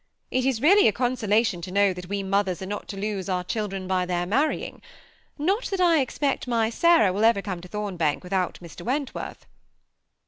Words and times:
It 0.31 0.47
is 0.47 0.63
really 0.63 0.87
a 0.87 0.91
consolation 0.91 1.61
to 1.61 1.69
know 1.71 1.93
that 1.93 2.09
we 2.09 2.23
mothers 2.23 2.59
are 2.63 2.65
not 2.65 2.87
to 2.87 2.97
lose 2.97 3.29
our 3.29 3.43
children 3.43 3.87
by 3.87 4.07
their 4.07 4.25
marry 4.25 4.63
ing: 4.63 4.81
not 5.37 5.65
that 5.65 5.79
I 5.79 6.03
expeet 6.03 6.47
my 6.47 6.71
Sarah 6.71 7.11
wiU 7.13 7.21
ever 7.21 7.43
come 7.43 7.61
to 7.61 7.67
Thombank 7.69 8.23
without 8.23 8.57
Mr. 8.63 8.81
Wentworth." 8.81 9.45